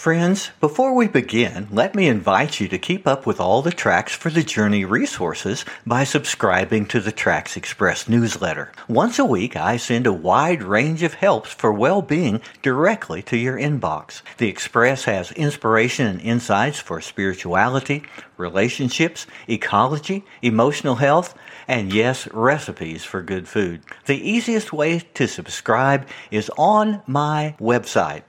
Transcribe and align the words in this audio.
Friends, 0.00 0.50
before 0.60 0.94
we 0.94 1.08
begin, 1.08 1.68
let 1.70 1.94
me 1.94 2.08
invite 2.08 2.58
you 2.58 2.68
to 2.68 2.78
keep 2.78 3.06
up 3.06 3.26
with 3.26 3.38
all 3.38 3.60
the 3.60 3.70
Tracks 3.70 4.14
for 4.14 4.30
the 4.30 4.42
Journey 4.42 4.86
resources 4.86 5.66
by 5.84 6.04
subscribing 6.04 6.86
to 6.86 7.00
the 7.00 7.12
Tracks 7.12 7.54
Express 7.54 8.08
newsletter. 8.08 8.72
Once 8.88 9.18
a 9.18 9.26
week, 9.26 9.56
I 9.56 9.76
send 9.76 10.06
a 10.06 10.12
wide 10.14 10.62
range 10.62 11.02
of 11.02 11.12
helps 11.12 11.52
for 11.52 11.70
well-being 11.70 12.40
directly 12.62 13.20
to 13.24 13.36
your 13.36 13.58
inbox. 13.58 14.22
The 14.38 14.48
Express 14.48 15.04
has 15.04 15.32
inspiration 15.32 16.06
and 16.06 16.22
insights 16.22 16.78
for 16.80 17.02
spirituality, 17.02 18.02
relationships, 18.38 19.26
ecology, 19.48 20.24
emotional 20.40 20.94
health, 20.94 21.34
and 21.68 21.92
yes, 21.92 22.26
recipes 22.32 23.04
for 23.04 23.20
good 23.22 23.46
food. 23.46 23.82
The 24.06 24.16
easiest 24.16 24.72
way 24.72 25.00
to 25.12 25.28
subscribe 25.28 26.08
is 26.30 26.50
on 26.56 27.02
my 27.06 27.54
website, 27.60 28.22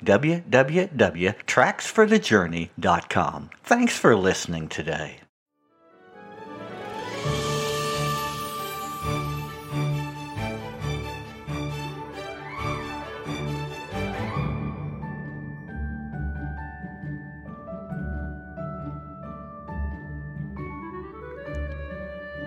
www.tracksforthejourney.com. 1.62 3.50
Thanks 3.64 3.98
for 3.98 4.16
listening 4.16 4.68
today. 4.68 5.18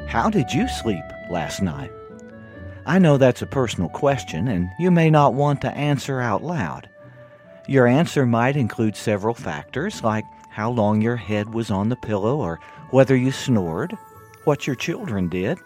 How 0.08 0.30
did 0.30 0.52
you 0.52 0.68
sleep 0.68 1.02
last 1.28 1.60
night? 1.60 1.90
I 2.86 2.98
know 2.98 3.16
that's 3.16 3.42
a 3.42 3.46
personal 3.46 3.88
question, 3.88 4.46
and 4.46 4.68
you 4.78 4.90
may 4.92 5.10
not 5.10 5.34
want 5.34 5.60
to 5.62 5.76
answer 5.76 6.20
out 6.20 6.44
loud. 6.44 6.88
Your 7.66 7.86
answer 7.86 8.26
might 8.26 8.56
include 8.56 8.94
several 8.94 9.32
factors, 9.34 10.02
like 10.02 10.26
how 10.50 10.70
long 10.70 11.00
your 11.00 11.16
head 11.16 11.54
was 11.54 11.70
on 11.70 11.88
the 11.88 11.96
pillow, 11.96 12.36
or 12.36 12.60
whether 12.90 13.16
you 13.16 13.32
snored, 13.32 13.96
what 14.44 14.66
your 14.66 14.76
children 14.76 15.28
did, 15.28 15.58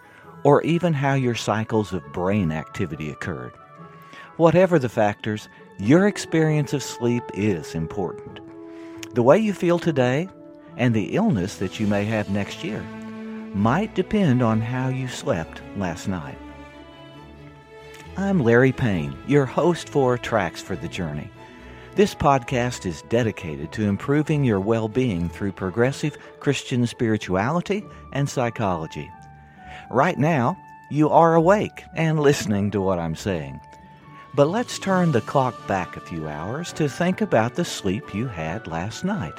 or 0.43 0.61
even 0.61 0.93
how 0.93 1.15
your 1.15 1.35
cycles 1.35 1.91
of 1.91 2.13
brain 2.13 2.51
activity 2.51 3.09
occurred. 3.09 3.51
Whatever 4.37 4.79
the 4.79 4.87
factors, 4.87 5.49
your 5.77 6.07
experience 6.07 6.71
of 6.71 6.81
sleep 6.81 7.23
is 7.33 7.75
important. 7.75 8.39
The 9.13 9.23
way 9.23 9.37
you 9.37 9.53
feel 9.53 9.77
today 9.77 10.29
and 10.77 10.93
the 10.93 11.15
illness 11.15 11.57
that 11.57 11.81
you 11.81 11.87
may 11.87 12.05
have 12.05 12.29
next 12.29 12.63
year 12.63 12.81
might 13.53 13.93
depend 13.95 14.41
on 14.41 14.61
how 14.61 14.87
you 14.87 15.09
slept 15.09 15.61
last 15.75 16.07
night. 16.07 16.37
I'm 18.15 18.39
Larry 18.39 18.71
Payne, 18.71 19.17
your 19.27 19.45
host 19.45 19.89
for 19.89 20.17
Tracks 20.17 20.61
for 20.61 20.77
the 20.77 20.87
Journey. 20.87 21.29
This 21.95 22.13
podcast 22.13 22.85
is 22.85 23.01
dedicated 23.09 23.71
to 23.73 23.83
improving 23.83 24.43
your 24.43 24.59
well 24.59 24.87
being 24.87 25.27
through 25.27 25.53
progressive 25.53 26.17
Christian 26.39 26.85
spirituality 26.85 27.83
and 28.13 28.29
psychology. 28.29 29.11
Right 29.89 30.17
now, 30.17 30.55
you 30.91 31.09
are 31.09 31.33
awake 31.33 31.83
and 31.95 32.19
listening 32.19 32.69
to 32.71 32.81
what 32.81 32.99
I'm 32.99 33.15
saying. 33.15 33.59
But 34.35 34.49
let's 34.49 34.77
turn 34.77 35.11
the 35.11 35.21
clock 35.21 35.67
back 35.67 35.97
a 35.97 36.01
few 36.01 36.27
hours 36.27 36.71
to 36.73 36.87
think 36.87 37.21
about 37.21 37.55
the 37.55 37.65
sleep 37.65 38.13
you 38.13 38.27
had 38.27 38.67
last 38.67 39.03
night. 39.03 39.37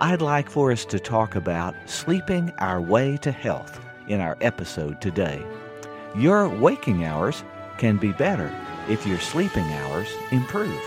I'd 0.00 0.22
like 0.22 0.48
for 0.48 0.70
us 0.70 0.84
to 0.86 1.00
talk 1.00 1.34
about 1.34 1.74
sleeping 1.86 2.52
our 2.58 2.80
way 2.80 3.16
to 3.18 3.32
health 3.32 3.84
in 4.06 4.20
our 4.20 4.38
episode 4.40 5.00
today. 5.00 5.44
Your 6.16 6.48
waking 6.48 7.04
hours 7.04 7.42
can 7.78 7.96
be 7.96 8.12
better 8.12 8.54
if 8.88 9.04
your 9.04 9.18
sleeping 9.18 9.64
hours 9.72 10.08
improve. 10.30 10.80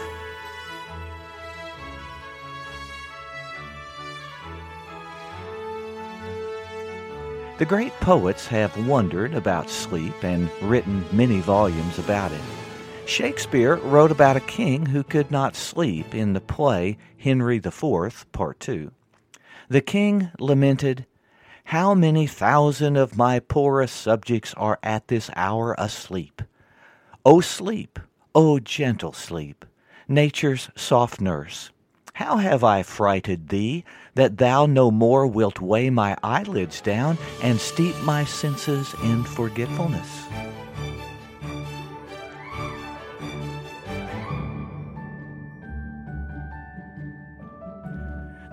The 7.58 7.64
great 7.66 7.94
poets 8.02 8.48
have 8.48 8.86
wondered 8.86 9.34
about 9.34 9.70
sleep 9.70 10.26
and 10.26 10.50
written 10.62 11.06
many 11.14 11.40
volumes 11.40 11.98
about 11.98 12.34
it. 12.34 12.42
Shakespeare 13.06 13.78
wrote 13.78 14.12
about 14.12 14.36
a 14.36 14.42
king 14.42 14.88
who 14.88 15.04
could 15.04 15.32
not 15.32 15.56
sleep 15.56 16.14
in 16.14 16.34
the 16.34 16.42
play 16.42 16.98
Henry 17.18 17.62
IV, 17.64 18.26
Part 18.34 18.60
2. 18.60 18.92
The 19.70 19.80
king 19.80 20.32
lamented, 20.38 21.06
How 21.64 21.94
many 21.94 22.28
thousand 22.28 22.98
of 22.98 23.16
my 23.16 23.40
poorest 23.40 23.96
subjects 23.96 24.54
are 24.56 24.78
at 24.84 25.08
this 25.08 25.30
hour 25.38 25.76
asleep? 25.78 26.42
O 27.26 27.40
sleep, 27.40 28.00
O 28.36 28.60
gentle 28.60 29.14
sleep, 29.14 29.64
nature's 30.10 30.70
soft 30.76 31.22
nurse, 31.22 31.70
how 32.16 32.38
have 32.38 32.64
I 32.64 32.82
frighted 32.82 33.50
thee, 33.50 33.84
that 34.14 34.38
thou 34.38 34.66
no 34.66 34.90
more 34.90 35.28
wilt 35.28 35.60
weigh 35.60 35.90
my 35.90 36.16
eyelids 36.24 36.80
down 36.80 37.18
and 37.44 37.60
steep 37.60 37.94
my 38.04 38.24
senses 38.24 38.96
in 39.04 39.26
forgetfulness? 39.26 40.24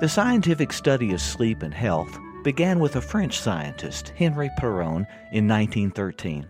The 0.00 0.08
scientific 0.08 0.72
study 0.72 1.12
of 1.12 1.20
sleep 1.20 1.62
and 1.62 1.72
health 1.72 2.18
began 2.42 2.80
with 2.80 2.96
a 2.96 3.00
French 3.00 3.38
scientist, 3.38 4.12
Henri 4.18 4.50
Piéron, 4.58 5.06
in 5.30 5.46
1913. 5.46 6.48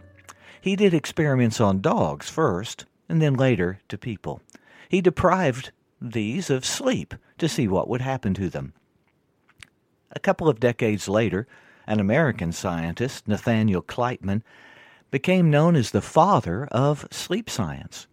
He 0.63 0.77
did 0.77 0.95
experiments 0.95 1.61
on 1.61 1.83
dogs 1.83 2.31
first, 2.31 2.87
and 3.07 3.21
then 3.21 3.35
later 3.35 3.81
to 3.91 3.99
people. 3.99 4.41
He 4.89 5.03
deprived 5.03 5.73
these 6.11 6.51
of 6.51 6.65
sleep 6.65 7.15
to 7.39 7.49
see 7.49 7.69
what 7.69 7.89
would 7.89 8.01
happen 8.01 8.35
to 8.35 8.49
them. 8.49 8.73
A 10.11 10.21
couple 10.21 10.49
of 10.49 10.61
decades 10.61 11.09
later, 11.09 11.47
an 11.87 12.01
American 12.01 12.53
scientist, 12.53 13.27
Nathaniel 13.27 13.83
Kleitman, 13.83 14.43
became 15.11 15.51
known 15.51 15.77
as 15.77 15.91
the 15.91 16.03
father 16.03 16.67
of 16.67 17.07
sleep 17.11 17.49
science. 17.49 18.07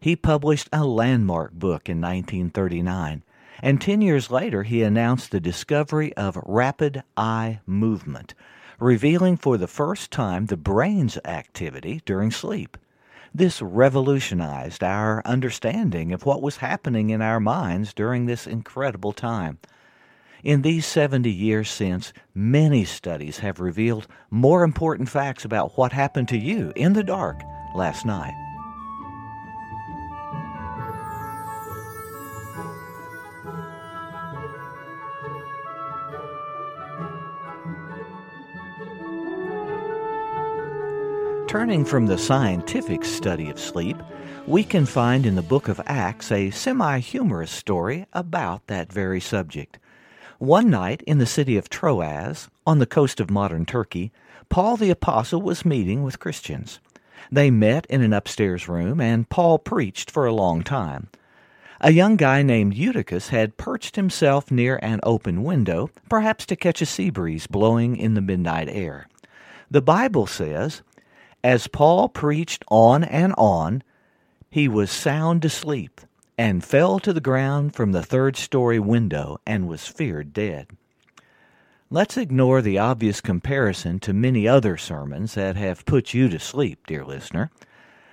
He 0.00 0.16
published 0.16 0.68
a 0.72 0.84
landmark 0.84 1.52
book 1.52 1.88
in 1.88 2.00
1939 2.00 3.22
and 3.62 3.80
10 3.80 4.02
years 4.02 4.30
later 4.30 4.62
he 4.62 4.82
announced 4.82 5.30
the 5.30 5.40
discovery 5.40 6.12
of 6.16 6.38
rapid 6.44 7.02
eye 7.16 7.60
movement, 7.66 8.34
revealing 8.78 9.36
for 9.36 9.56
the 9.56 9.66
first 9.66 10.10
time 10.10 10.46
the 10.46 10.56
brain's 10.56 11.18
activity 11.24 12.02
during 12.04 12.30
sleep. 12.30 12.76
This 13.36 13.60
revolutionized 13.60 14.84
our 14.84 15.20
understanding 15.24 16.12
of 16.12 16.24
what 16.24 16.40
was 16.40 16.58
happening 16.58 17.10
in 17.10 17.20
our 17.20 17.40
minds 17.40 17.92
during 17.92 18.26
this 18.26 18.46
incredible 18.46 19.12
time. 19.12 19.58
In 20.44 20.62
these 20.62 20.86
70 20.86 21.32
years 21.32 21.68
since, 21.68 22.12
many 22.32 22.84
studies 22.84 23.38
have 23.38 23.58
revealed 23.58 24.06
more 24.30 24.62
important 24.62 25.08
facts 25.08 25.44
about 25.44 25.76
what 25.76 25.90
happened 25.90 26.28
to 26.28 26.38
you 26.38 26.72
in 26.76 26.92
the 26.92 27.02
dark 27.02 27.40
last 27.74 28.06
night. 28.06 28.43
Turning 41.54 41.84
from 41.84 42.06
the 42.06 42.18
scientific 42.18 43.04
study 43.04 43.48
of 43.48 43.60
sleep, 43.60 43.96
we 44.44 44.64
can 44.64 44.84
find 44.84 45.24
in 45.24 45.36
the 45.36 45.40
book 45.40 45.68
of 45.68 45.80
Acts 45.86 46.32
a 46.32 46.50
semi 46.50 46.98
humorous 46.98 47.52
story 47.52 48.06
about 48.12 48.66
that 48.66 48.92
very 48.92 49.20
subject. 49.20 49.78
One 50.38 50.68
night 50.68 51.00
in 51.06 51.18
the 51.18 51.26
city 51.26 51.56
of 51.56 51.68
Troas, 51.68 52.48
on 52.66 52.80
the 52.80 52.86
coast 52.86 53.20
of 53.20 53.30
modern 53.30 53.66
Turkey, 53.66 54.10
Paul 54.48 54.76
the 54.76 54.90
Apostle 54.90 55.42
was 55.42 55.64
meeting 55.64 56.02
with 56.02 56.18
Christians. 56.18 56.80
They 57.30 57.52
met 57.52 57.86
in 57.86 58.02
an 58.02 58.12
upstairs 58.12 58.66
room, 58.66 59.00
and 59.00 59.28
Paul 59.28 59.60
preached 59.60 60.10
for 60.10 60.26
a 60.26 60.34
long 60.34 60.64
time. 60.64 61.06
A 61.80 61.92
young 61.92 62.16
guy 62.16 62.42
named 62.42 62.74
Eutychus 62.74 63.28
had 63.28 63.56
perched 63.56 63.94
himself 63.94 64.50
near 64.50 64.80
an 64.82 64.98
open 65.04 65.44
window, 65.44 65.88
perhaps 66.08 66.46
to 66.46 66.56
catch 66.56 66.82
a 66.82 66.86
sea 66.86 67.10
breeze 67.10 67.46
blowing 67.46 67.96
in 67.96 68.14
the 68.14 68.20
midnight 68.20 68.68
air. 68.68 69.06
The 69.70 69.82
Bible 69.82 70.26
says 70.26 70.82
as 71.44 71.68
Paul 71.68 72.08
preached 72.08 72.64
on 72.68 73.04
and 73.04 73.34
on, 73.36 73.82
he 74.48 74.66
was 74.66 74.90
sound 74.90 75.44
asleep 75.44 76.00
and 76.38 76.64
fell 76.64 76.98
to 77.00 77.12
the 77.12 77.20
ground 77.20 77.74
from 77.74 77.92
the 77.92 78.02
third 78.02 78.34
story 78.34 78.78
window 78.78 79.38
and 79.46 79.68
was 79.68 79.86
feared 79.86 80.32
dead. 80.32 80.68
Let's 81.90 82.16
ignore 82.16 82.62
the 82.62 82.78
obvious 82.78 83.20
comparison 83.20 84.00
to 84.00 84.14
many 84.14 84.48
other 84.48 84.78
sermons 84.78 85.34
that 85.34 85.54
have 85.56 85.84
put 85.84 86.14
you 86.14 86.30
to 86.30 86.38
sleep, 86.38 86.86
dear 86.86 87.04
listener. 87.04 87.50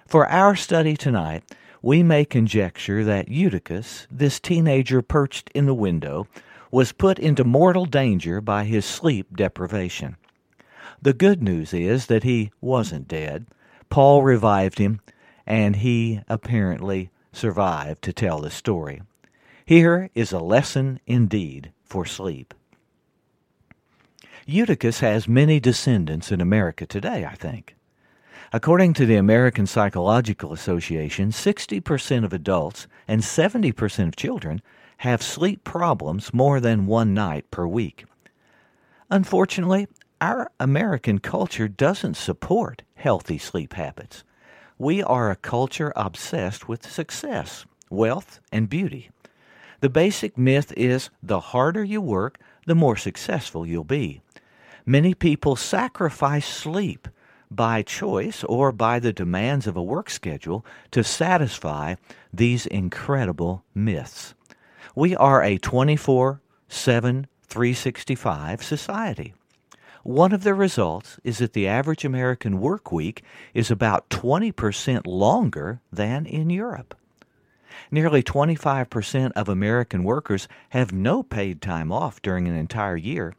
For 0.05 0.27
our 0.27 0.57
study 0.57 0.97
tonight, 0.97 1.43
we 1.81 2.03
may 2.03 2.25
conjecture 2.25 3.05
that 3.05 3.29
Eutychus, 3.29 4.07
this 4.11 4.41
teenager 4.41 5.01
perched 5.01 5.49
in 5.55 5.67
the 5.67 5.73
window, 5.73 6.27
was 6.69 6.91
put 6.91 7.17
into 7.17 7.45
mortal 7.45 7.85
danger 7.85 8.41
by 8.41 8.65
his 8.65 8.85
sleep 8.85 9.37
deprivation. 9.37 10.17
The 11.01 11.13
good 11.13 11.41
news 11.41 11.73
is 11.73 12.05
that 12.05 12.23
he 12.23 12.51
wasn't 12.61 13.07
dead. 13.07 13.47
Paul 13.89 14.21
revived 14.21 14.77
him, 14.77 15.01
and 15.47 15.77
he 15.77 16.21
apparently 16.27 17.09
survived 17.33 18.03
to 18.03 18.13
tell 18.13 18.39
the 18.39 18.51
story. 18.51 19.01
Here 19.65 20.09
is 20.13 20.31
a 20.31 20.39
lesson 20.39 20.99
indeed 21.07 21.71
for 21.83 22.05
sleep. 22.05 22.53
Eutychus 24.45 24.99
has 24.99 25.27
many 25.27 25.59
descendants 25.59 26.31
in 26.31 26.41
America 26.41 26.85
today, 26.85 27.25
I 27.25 27.35
think. 27.35 27.75
According 28.53 28.93
to 28.95 29.05
the 29.05 29.15
American 29.15 29.65
Psychological 29.65 30.51
Association, 30.51 31.31
60% 31.31 32.25
of 32.25 32.33
adults 32.33 32.87
and 33.07 33.21
70% 33.21 34.07
of 34.07 34.15
children 34.15 34.61
have 34.97 35.23
sleep 35.23 35.63
problems 35.63 36.33
more 36.33 36.59
than 36.59 36.85
one 36.85 37.13
night 37.13 37.49
per 37.49 37.65
week. 37.65 38.05
Unfortunately, 39.09 39.87
our 40.21 40.51
American 40.59 41.17
culture 41.17 41.67
doesn't 41.67 42.13
support 42.13 42.83
healthy 42.93 43.39
sleep 43.39 43.73
habits. 43.73 44.23
We 44.77 45.01
are 45.01 45.31
a 45.31 45.35
culture 45.35 45.91
obsessed 45.95 46.67
with 46.67 46.89
success, 46.89 47.65
wealth, 47.89 48.39
and 48.51 48.69
beauty. 48.69 49.09
The 49.79 49.89
basic 49.89 50.37
myth 50.37 50.71
is 50.77 51.09
the 51.23 51.39
harder 51.39 51.83
you 51.83 52.01
work, 52.01 52.39
the 52.67 52.75
more 52.75 52.95
successful 52.95 53.65
you'll 53.65 53.83
be. 53.83 54.21
Many 54.85 55.15
people 55.15 55.55
sacrifice 55.55 56.47
sleep 56.47 57.07
by 57.49 57.81
choice 57.81 58.43
or 58.43 58.71
by 58.71 58.99
the 58.99 59.11
demands 59.11 59.65
of 59.65 59.75
a 59.75 59.83
work 59.83 60.09
schedule 60.09 60.63
to 60.91 61.03
satisfy 61.03 61.95
these 62.31 62.67
incredible 62.67 63.63
myths. 63.73 64.35
We 64.95 65.15
are 65.15 65.41
a 65.41 65.57
24 65.57 66.41
7 66.69 67.27
365 67.43 68.63
society. 68.63 69.33
One 70.03 70.31
of 70.31 70.43
the 70.43 70.55
results 70.55 71.19
is 71.23 71.37
that 71.37 71.53
the 71.53 71.67
average 71.67 72.03
American 72.03 72.59
work 72.59 72.91
week 72.91 73.23
is 73.53 73.69
about 73.69 74.09
20% 74.09 75.05
longer 75.05 75.81
than 75.91 76.25
in 76.25 76.49
Europe. 76.49 76.95
Nearly 77.91 78.23
25% 78.23 79.31
of 79.35 79.47
American 79.47 80.03
workers 80.03 80.47
have 80.69 80.91
no 80.91 81.21
paid 81.21 81.61
time 81.61 81.91
off 81.91 82.21
during 82.21 82.47
an 82.47 82.55
entire 82.55 82.97
year, 82.97 83.35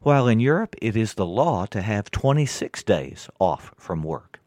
while 0.00 0.26
in 0.26 0.40
Europe 0.40 0.74
it 0.80 0.96
is 0.96 1.14
the 1.14 1.26
law 1.26 1.66
to 1.66 1.82
have 1.82 2.10
26 2.10 2.82
days 2.84 3.28
off 3.38 3.74
from 3.76 4.02
work. 4.02 4.40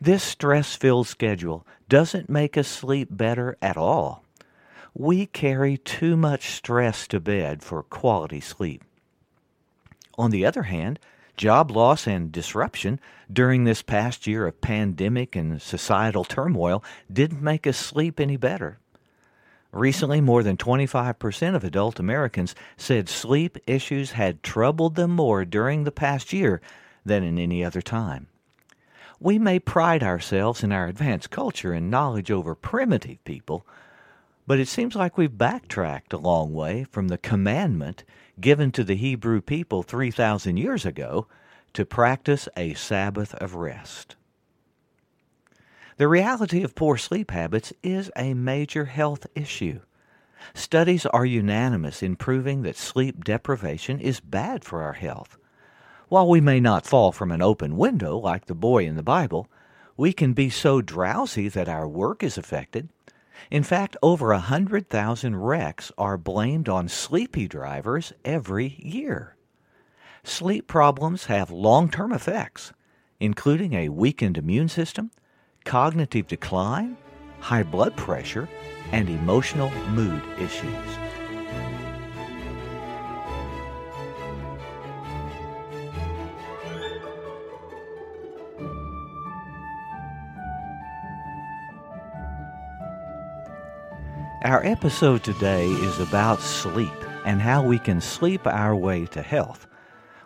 This 0.00 0.22
stress 0.22 0.74
filled 0.74 1.06
schedule 1.06 1.66
doesn't 1.88 2.30
make 2.30 2.56
us 2.56 2.68
sleep 2.68 3.08
better 3.10 3.58
at 3.60 3.76
all. 3.76 4.24
We 4.94 5.26
carry 5.26 5.76
too 5.76 6.16
much 6.16 6.50
stress 6.50 7.06
to 7.08 7.20
bed 7.20 7.62
for 7.62 7.82
quality 7.82 8.40
sleep. 8.40 8.84
On 10.22 10.30
the 10.30 10.46
other 10.46 10.62
hand, 10.62 11.00
job 11.36 11.72
loss 11.72 12.06
and 12.06 12.30
disruption 12.30 13.00
during 13.32 13.64
this 13.64 13.82
past 13.82 14.24
year 14.24 14.46
of 14.46 14.60
pandemic 14.60 15.34
and 15.34 15.60
societal 15.60 16.22
turmoil 16.22 16.84
didn't 17.12 17.42
make 17.42 17.66
us 17.66 17.76
sleep 17.76 18.20
any 18.20 18.36
better. 18.36 18.78
Recently, 19.72 20.20
more 20.20 20.44
than 20.44 20.56
25% 20.56 21.56
of 21.56 21.64
adult 21.64 21.98
Americans 21.98 22.54
said 22.76 23.08
sleep 23.08 23.58
issues 23.66 24.12
had 24.12 24.44
troubled 24.44 24.94
them 24.94 25.10
more 25.10 25.44
during 25.44 25.82
the 25.82 25.90
past 25.90 26.32
year 26.32 26.60
than 27.04 27.24
in 27.24 27.36
any 27.36 27.64
other 27.64 27.82
time. 27.82 28.28
We 29.18 29.40
may 29.40 29.58
pride 29.58 30.04
ourselves 30.04 30.62
in 30.62 30.70
our 30.70 30.86
advanced 30.86 31.30
culture 31.30 31.72
and 31.72 31.90
knowledge 31.90 32.30
over 32.30 32.54
primitive 32.54 33.24
people, 33.24 33.66
but 34.46 34.60
it 34.60 34.68
seems 34.68 34.94
like 34.94 35.18
we've 35.18 35.36
backtracked 35.36 36.12
a 36.12 36.16
long 36.16 36.54
way 36.54 36.84
from 36.84 37.08
the 37.08 37.18
commandment 37.18 38.04
given 38.40 38.72
to 38.72 38.84
the 38.84 38.96
Hebrew 38.96 39.40
people 39.40 39.82
3,000 39.82 40.56
years 40.56 40.86
ago 40.86 41.26
to 41.74 41.84
practice 41.84 42.48
a 42.56 42.74
Sabbath 42.74 43.34
of 43.34 43.54
rest. 43.54 44.16
The 45.96 46.08
reality 46.08 46.62
of 46.62 46.74
poor 46.74 46.96
sleep 46.96 47.30
habits 47.30 47.72
is 47.82 48.10
a 48.16 48.34
major 48.34 48.86
health 48.86 49.26
issue. 49.34 49.80
Studies 50.54 51.06
are 51.06 51.24
unanimous 51.24 52.02
in 52.02 52.16
proving 52.16 52.62
that 52.62 52.76
sleep 52.76 53.24
deprivation 53.24 54.00
is 54.00 54.20
bad 54.20 54.64
for 54.64 54.82
our 54.82 54.94
health. 54.94 55.36
While 56.08 56.28
we 56.28 56.40
may 56.40 56.60
not 56.60 56.86
fall 56.86 57.12
from 57.12 57.30
an 57.30 57.40
open 57.40 57.76
window 57.76 58.18
like 58.18 58.46
the 58.46 58.54
boy 58.54 58.84
in 58.84 58.96
the 58.96 59.02
Bible, 59.02 59.48
we 59.96 60.12
can 60.12 60.32
be 60.32 60.50
so 60.50 60.80
drowsy 60.80 61.48
that 61.48 61.68
our 61.68 61.86
work 61.86 62.22
is 62.22 62.36
affected 62.36 62.88
in 63.50 63.62
fact, 63.62 63.96
over 64.02 64.32
a 64.32 64.36
100,000 64.36 65.36
wrecks 65.36 65.92
are 65.98 66.16
blamed 66.16 66.68
on 66.68 66.88
sleepy 66.88 67.48
drivers 67.48 68.12
every 68.24 68.76
year. 68.78 69.36
Sleep 70.24 70.66
problems 70.66 71.26
have 71.26 71.50
long 71.50 71.90
term 71.90 72.12
effects, 72.12 72.72
including 73.18 73.74
a 73.74 73.88
weakened 73.88 74.38
immune 74.38 74.68
system, 74.68 75.10
cognitive 75.64 76.26
decline, 76.26 76.96
high 77.40 77.62
blood 77.62 77.96
pressure, 77.96 78.48
and 78.92 79.08
emotional 79.08 79.70
mood 79.90 80.22
issues. 80.38 81.11
Our 94.44 94.66
episode 94.66 95.22
today 95.22 95.68
is 95.68 96.00
about 96.00 96.40
sleep 96.40 96.90
and 97.24 97.40
how 97.40 97.62
we 97.62 97.78
can 97.78 98.00
sleep 98.00 98.44
our 98.44 98.74
way 98.74 99.06
to 99.06 99.22
health. 99.22 99.68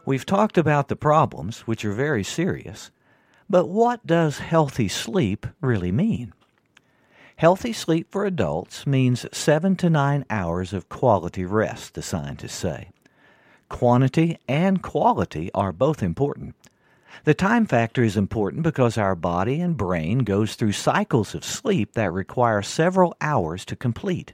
We've 0.06 0.24
talked 0.24 0.56
about 0.56 0.88
the 0.88 0.96
problems, 0.96 1.60
which 1.66 1.84
are 1.84 1.92
very 1.92 2.24
serious, 2.24 2.90
but 3.50 3.68
what 3.68 4.06
does 4.06 4.38
healthy 4.38 4.88
sleep 4.88 5.46
really 5.60 5.92
mean? 5.92 6.32
Healthy 7.36 7.74
sleep 7.74 8.10
for 8.10 8.24
adults 8.24 8.86
means 8.86 9.26
seven 9.36 9.76
to 9.76 9.90
nine 9.90 10.24
hours 10.30 10.72
of 10.72 10.88
quality 10.88 11.44
rest, 11.44 11.92
the 11.92 12.00
scientists 12.00 12.54
say. 12.54 12.88
Quantity 13.68 14.38
and 14.48 14.82
quality 14.82 15.50
are 15.52 15.72
both 15.72 16.02
important. 16.02 16.54
The 17.24 17.34
time 17.34 17.66
factor 17.66 18.04
is 18.04 18.16
important 18.16 18.62
because 18.62 18.96
our 18.96 19.14
body 19.14 19.60
and 19.60 19.76
brain 19.76 20.18
goes 20.20 20.54
through 20.54 20.72
cycles 20.72 21.34
of 21.34 21.44
sleep 21.44 21.92
that 21.94 22.12
require 22.12 22.62
several 22.62 23.16
hours 23.20 23.64
to 23.66 23.76
complete. 23.76 24.32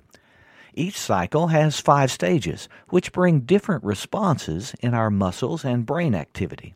Each 0.74 0.98
cycle 0.98 1.48
has 1.48 1.80
five 1.80 2.10
stages, 2.10 2.68
which 2.88 3.12
bring 3.12 3.40
different 3.40 3.84
responses 3.84 4.74
in 4.80 4.94
our 4.94 5.10
muscles 5.10 5.64
and 5.64 5.86
brain 5.86 6.14
activity. 6.14 6.74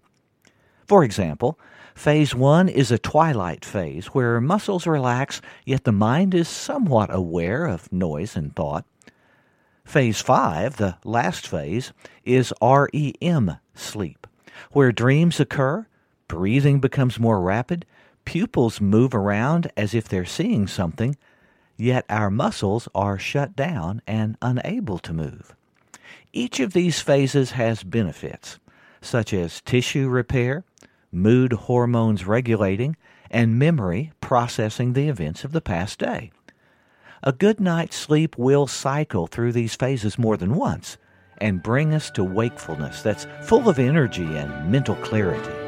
For 0.86 1.02
example, 1.02 1.58
phase 1.94 2.34
one 2.34 2.68
is 2.68 2.90
a 2.90 2.98
twilight 2.98 3.64
phase 3.64 4.06
where 4.08 4.40
muscles 4.40 4.86
relax, 4.86 5.40
yet 5.64 5.84
the 5.84 5.92
mind 5.92 6.34
is 6.34 6.48
somewhat 6.48 7.12
aware 7.12 7.66
of 7.66 7.92
noise 7.92 8.36
and 8.36 8.54
thought. 8.54 8.84
Phase 9.84 10.20
five, 10.20 10.76
the 10.76 10.98
last 11.04 11.46
phase, 11.46 11.92
is 12.24 12.52
REM 12.60 13.58
sleep, 13.74 14.26
where 14.72 14.92
dreams 14.92 15.40
occur, 15.40 15.86
Breathing 16.28 16.80
becomes 16.80 17.20
more 17.20 17.40
rapid. 17.40 17.86
Pupils 18.24 18.80
move 18.80 19.14
around 19.14 19.70
as 19.76 19.94
if 19.94 20.08
they're 20.08 20.24
seeing 20.24 20.66
something, 20.66 21.16
yet 21.76 22.04
our 22.08 22.30
muscles 22.30 22.88
are 22.94 23.18
shut 23.18 23.54
down 23.54 24.02
and 24.06 24.36
unable 24.42 24.98
to 24.98 25.12
move. 25.12 25.54
Each 26.32 26.60
of 26.60 26.72
these 26.72 27.00
phases 27.00 27.52
has 27.52 27.82
benefits, 27.84 28.58
such 29.00 29.32
as 29.32 29.60
tissue 29.60 30.08
repair, 30.08 30.64
mood 31.12 31.52
hormones 31.52 32.26
regulating, 32.26 32.96
and 33.30 33.58
memory 33.58 34.12
processing 34.20 34.92
the 34.92 35.08
events 35.08 35.44
of 35.44 35.52
the 35.52 35.60
past 35.60 35.98
day. 35.98 36.30
A 37.22 37.32
good 37.32 37.60
night's 37.60 37.96
sleep 37.96 38.36
will 38.36 38.66
cycle 38.66 39.26
through 39.26 39.52
these 39.52 39.74
phases 39.74 40.18
more 40.18 40.36
than 40.36 40.54
once 40.54 40.98
and 41.38 41.62
bring 41.62 41.92
us 41.92 42.10
to 42.10 42.24
wakefulness 42.24 43.02
that's 43.02 43.26
full 43.42 43.68
of 43.68 43.78
energy 43.78 44.24
and 44.36 44.70
mental 44.70 44.96
clarity. 44.96 45.65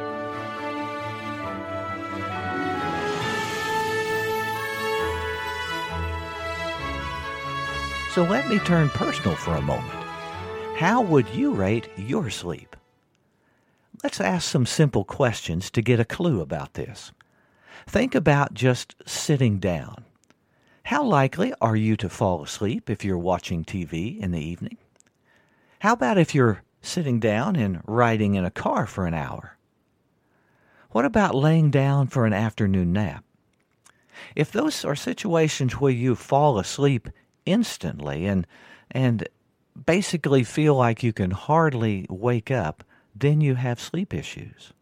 So 8.18 8.24
let 8.24 8.48
me 8.48 8.58
turn 8.58 8.88
personal 8.88 9.36
for 9.36 9.54
a 9.54 9.62
moment. 9.62 10.04
How 10.74 11.00
would 11.00 11.28
you 11.28 11.52
rate 11.52 11.88
your 11.96 12.30
sleep? 12.30 12.74
Let's 14.02 14.20
ask 14.20 14.50
some 14.50 14.66
simple 14.66 15.04
questions 15.04 15.70
to 15.70 15.82
get 15.82 16.00
a 16.00 16.04
clue 16.04 16.40
about 16.40 16.74
this. 16.74 17.12
Think 17.86 18.16
about 18.16 18.54
just 18.54 18.96
sitting 19.06 19.60
down. 19.60 20.04
How 20.86 21.04
likely 21.04 21.54
are 21.60 21.76
you 21.76 21.96
to 21.98 22.08
fall 22.08 22.42
asleep 22.42 22.90
if 22.90 23.04
you're 23.04 23.16
watching 23.16 23.64
TV 23.64 24.18
in 24.18 24.32
the 24.32 24.44
evening? 24.44 24.78
How 25.78 25.92
about 25.92 26.18
if 26.18 26.34
you're 26.34 26.64
sitting 26.82 27.20
down 27.20 27.54
and 27.54 27.82
riding 27.86 28.34
in 28.34 28.44
a 28.44 28.50
car 28.50 28.88
for 28.88 29.06
an 29.06 29.14
hour? 29.14 29.56
What 30.90 31.04
about 31.04 31.36
laying 31.36 31.70
down 31.70 32.08
for 32.08 32.26
an 32.26 32.32
afternoon 32.32 32.92
nap? 32.92 33.22
If 34.34 34.50
those 34.50 34.84
are 34.84 34.96
situations 34.96 35.74
where 35.74 35.92
you 35.92 36.16
fall 36.16 36.58
asleep 36.58 37.08
instantly 37.50 38.26
and 38.26 38.46
and 38.90 39.28
basically 39.86 40.44
feel 40.44 40.74
like 40.74 41.02
you 41.02 41.12
can 41.12 41.30
hardly 41.30 42.06
wake 42.08 42.50
up, 42.50 42.82
then 43.14 43.40
you 43.40 43.54
have 43.54 43.78
sleep 43.78 44.14
issues. 44.14 44.72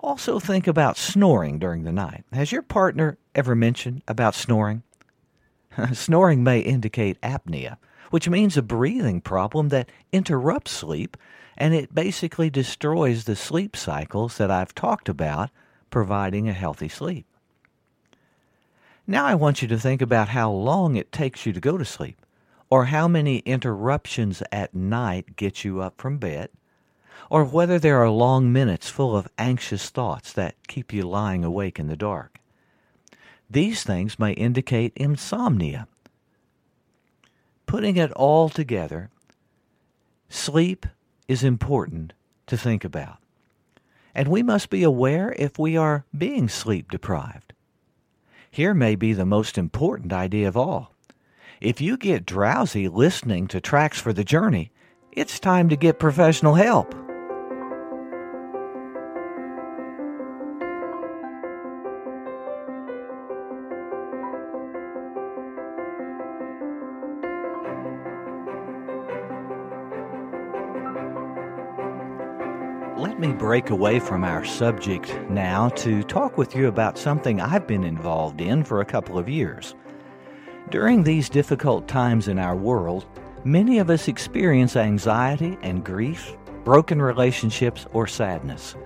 Also 0.00 0.38
think 0.38 0.66
about 0.66 0.98
snoring 0.98 1.58
during 1.58 1.84
the 1.84 1.92
night. 1.92 2.24
Has 2.32 2.52
your 2.52 2.62
partner 2.62 3.18
ever 3.34 3.54
mentioned 3.54 4.02
about 4.06 4.34
snoring? 4.34 4.82
Snoring 5.94 6.44
may 6.44 6.60
indicate 6.60 7.18
apnea, 7.22 7.78
which 8.10 8.28
means 8.28 8.58
a 8.58 8.62
breathing 8.62 9.22
problem 9.22 9.70
that 9.70 9.88
interrupts 10.12 10.70
sleep 10.70 11.16
and 11.56 11.74
it 11.74 11.94
basically 11.94 12.50
destroys 12.50 13.24
the 13.24 13.36
sleep 13.36 13.76
cycles 13.76 14.36
that 14.36 14.50
I've 14.50 14.74
talked 14.74 15.08
about 15.08 15.50
providing 15.90 16.48
a 16.48 16.52
healthy 16.52 16.88
sleep. 16.88 17.26
Now 19.06 19.24
I 19.24 19.34
want 19.34 19.62
you 19.62 19.68
to 19.68 19.78
think 19.78 20.00
about 20.00 20.28
how 20.28 20.50
long 20.50 20.94
it 20.96 21.10
takes 21.10 21.44
you 21.44 21.52
to 21.52 21.60
go 21.60 21.76
to 21.76 21.84
sleep, 21.84 22.24
or 22.70 22.86
how 22.86 23.08
many 23.08 23.38
interruptions 23.38 24.42
at 24.52 24.74
night 24.74 25.36
get 25.36 25.64
you 25.64 25.80
up 25.80 26.00
from 26.00 26.18
bed, 26.18 26.50
or 27.28 27.44
whether 27.44 27.78
there 27.78 27.98
are 27.98 28.10
long 28.10 28.52
minutes 28.52 28.88
full 28.88 29.16
of 29.16 29.28
anxious 29.38 29.90
thoughts 29.90 30.32
that 30.32 30.54
keep 30.68 30.92
you 30.92 31.02
lying 31.02 31.44
awake 31.44 31.78
in 31.78 31.88
the 31.88 31.96
dark. 31.96 32.38
These 33.50 33.82
things 33.82 34.18
may 34.18 34.32
indicate 34.32 34.92
insomnia. 34.94 35.88
Putting 37.66 37.96
it 37.96 38.12
all 38.12 38.48
together, 38.48 39.10
sleep 40.28 40.86
is 41.26 41.42
important 41.42 42.12
to 42.46 42.56
think 42.56 42.84
about. 42.84 43.18
And 44.14 44.28
we 44.28 44.42
must 44.42 44.70
be 44.70 44.82
aware 44.82 45.34
if 45.38 45.58
we 45.58 45.76
are 45.76 46.04
being 46.16 46.48
sleep 46.48 46.90
deprived. 46.90 47.51
Here 48.54 48.74
may 48.74 48.96
be 48.96 49.14
the 49.14 49.24
most 49.24 49.56
important 49.56 50.12
idea 50.12 50.46
of 50.46 50.58
all. 50.58 50.94
If 51.62 51.80
you 51.80 51.96
get 51.96 52.26
drowsy 52.26 52.86
listening 52.86 53.46
to 53.46 53.62
tracks 53.62 53.98
for 53.98 54.12
the 54.12 54.24
journey, 54.24 54.72
it's 55.10 55.40
time 55.40 55.70
to 55.70 55.76
get 55.76 55.98
professional 55.98 56.56
help. 56.56 56.94
Break 73.42 73.70
away 73.70 73.98
from 73.98 74.22
our 74.22 74.44
subject 74.44 75.12
now 75.28 75.68
to 75.70 76.04
talk 76.04 76.38
with 76.38 76.54
you 76.54 76.68
about 76.68 76.96
something 76.96 77.40
I've 77.40 77.66
been 77.66 77.82
involved 77.82 78.40
in 78.40 78.62
for 78.62 78.80
a 78.80 78.84
couple 78.84 79.18
of 79.18 79.28
years. 79.28 79.74
During 80.70 81.02
these 81.02 81.28
difficult 81.28 81.88
times 81.88 82.28
in 82.28 82.38
our 82.38 82.54
world, 82.54 83.04
many 83.44 83.80
of 83.80 83.90
us 83.90 84.06
experience 84.06 84.76
anxiety 84.76 85.58
and 85.60 85.84
grief, 85.84 86.36
broken 86.62 87.02
relationships, 87.02 87.84
or 87.92 88.06
sadness. 88.06 88.76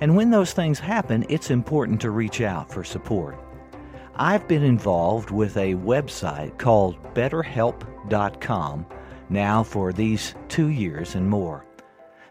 And 0.00 0.14
when 0.14 0.30
those 0.30 0.52
things 0.52 0.78
happen, 0.78 1.26
it's 1.28 1.50
important 1.50 2.00
to 2.02 2.12
reach 2.12 2.40
out 2.40 2.72
for 2.72 2.84
support. 2.84 3.36
I've 4.14 4.46
been 4.46 4.62
involved 4.62 5.32
with 5.32 5.56
a 5.56 5.74
website 5.74 6.56
called 6.58 6.96
BetterHelp.com 7.12 8.86
now 9.30 9.64
for 9.64 9.92
these 9.92 10.36
two 10.46 10.68
years 10.68 11.16
and 11.16 11.28
more. 11.28 11.66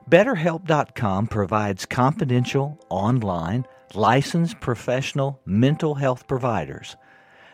BetterHelp.com 0.09 1.25
provides 1.27 1.87
confidential, 1.87 2.79
online, 2.89 3.65
licensed 3.95 4.59
professional 4.59 5.41
mental 5.45 5.95
health 5.95 6.27
providers 6.27 6.95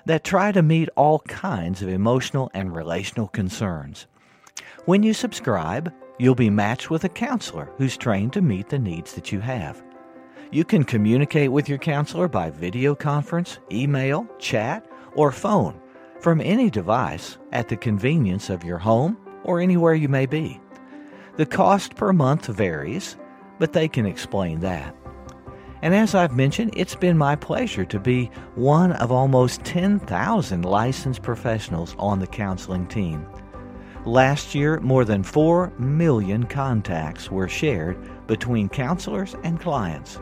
that 0.05 0.25
try 0.25 0.51
to 0.51 0.61
meet 0.61 0.89
all 0.97 1.19
kinds 1.19 1.81
of 1.81 1.87
emotional 1.87 2.51
and 2.53 2.75
relational 2.75 3.29
concerns. 3.29 4.05
When 4.83 5.01
you 5.01 5.13
subscribe, 5.13 5.93
you'll 6.19 6.35
be 6.35 6.49
matched 6.49 6.89
with 6.89 7.05
a 7.05 7.09
counselor 7.09 7.71
who's 7.77 7.95
trained 7.95 8.33
to 8.33 8.41
meet 8.41 8.67
the 8.67 8.79
needs 8.79 9.13
that 9.13 9.31
you 9.31 9.39
have. 9.39 9.81
You 10.51 10.65
can 10.65 10.83
communicate 10.83 11.53
with 11.53 11.69
your 11.69 11.77
counselor 11.77 12.27
by 12.27 12.49
video 12.49 12.95
conference, 12.95 13.59
email, 13.71 14.27
chat, 14.39 14.85
or 15.13 15.31
phone 15.31 15.79
from 16.19 16.41
any 16.41 16.69
device 16.69 17.37
at 17.53 17.69
the 17.69 17.77
convenience 17.77 18.49
of 18.49 18.65
your 18.65 18.77
home 18.77 19.17
or 19.43 19.61
anywhere 19.61 19.93
you 19.93 20.09
may 20.09 20.25
be. 20.25 20.59
The 21.37 21.45
cost 21.45 21.95
per 21.95 22.11
month 22.11 22.47
varies, 22.47 23.15
but 23.57 23.73
they 23.73 23.87
can 23.87 24.05
explain 24.05 24.59
that. 24.59 24.95
And 25.81 25.95
as 25.95 26.13
I've 26.13 26.35
mentioned, 26.35 26.73
it's 26.75 26.95
been 26.95 27.17
my 27.17 27.35
pleasure 27.35 27.85
to 27.85 27.99
be 27.99 28.29
one 28.55 28.91
of 28.93 29.11
almost 29.11 29.63
10,000 29.63 30.63
licensed 30.63 31.23
professionals 31.23 31.95
on 31.97 32.19
the 32.19 32.27
counseling 32.27 32.87
team. 32.87 33.25
Last 34.05 34.53
year, 34.53 34.79
more 34.79 35.05
than 35.05 35.23
4 35.23 35.73
million 35.79 36.45
contacts 36.45 37.31
were 37.31 37.47
shared 37.47 37.97
between 38.27 38.69
counselors 38.69 39.35
and 39.43 39.59
clients. 39.59 40.19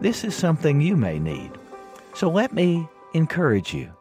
This 0.00 0.22
is 0.22 0.34
something 0.34 0.80
you 0.80 0.96
may 0.96 1.18
need. 1.18 1.52
So 2.14 2.30
let 2.30 2.52
me 2.52 2.88
encourage 3.14 3.74
you 3.74 3.92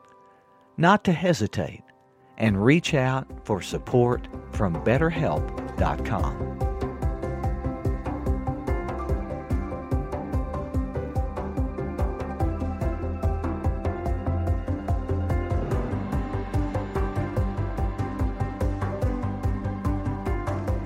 not 0.78 1.04
to 1.06 1.12
hesitate 1.12 1.84
and 2.38 2.64
reach 2.64 2.94
out 2.94 3.28
for 3.46 3.62
support 3.62 4.28
from 4.52 4.84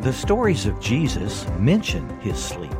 The 0.01 0.17
stories 0.17 0.65
of 0.65 0.79
Jesus 0.81 1.47
mention 1.57 2.09
his 2.19 2.37
sleep. 2.37 2.73